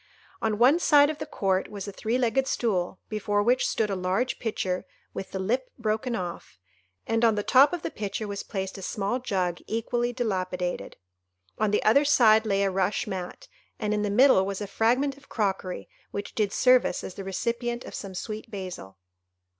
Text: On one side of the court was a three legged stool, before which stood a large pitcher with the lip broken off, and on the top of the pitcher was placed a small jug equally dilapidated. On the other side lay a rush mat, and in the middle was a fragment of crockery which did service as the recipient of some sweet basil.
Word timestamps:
On 0.41 0.57
one 0.57 0.79
side 0.79 1.11
of 1.11 1.19
the 1.19 1.27
court 1.27 1.69
was 1.69 1.87
a 1.87 1.91
three 1.91 2.17
legged 2.17 2.47
stool, 2.47 2.99
before 3.07 3.43
which 3.43 3.67
stood 3.67 3.91
a 3.91 3.95
large 3.95 4.39
pitcher 4.39 4.83
with 5.13 5.29
the 5.29 5.37
lip 5.37 5.69
broken 5.77 6.15
off, 6.15 6.57
and 7.05 7.23
on 7.23 7.35
the 7.35 7.43
top 7.43 7.71
of 7.71 7.83
the 7.83 7.91
pitcher 7.91 8.27
was 8.27 8.41
placed 8.41 8.79
a 8.79 8.81
small 8.81 9.19
jug 9.19 9.59
equally 9.67 10.11
dilapidated. 10.11 10.97
On 11.59 11.69
the 11.69 11.83
other 11.83 12.03
side 12.03 12.47
lay 12.47 12.63
a 12.63 12.71
rush 12.71 13.05
mat, 13.05 13.47
and 13.77 13.93
in 13.93 14.01
the 14.01 14.09
middle 14.09 14.43
was 14.43 14.59
a 14.59 14.65
fragment 14.65 15.17
of 15.17 15.29
crockery 15.29 15.87
which 16.09 16.33
did 16.33 16.51
service 16.51 17.03
as 17.03 17.13
the 17.13 17.23
recipient 17.23 17.85
of 17.85 17.93
some 17.93 18.15
sweet 18.15 18.49
basil. 18.49 18.97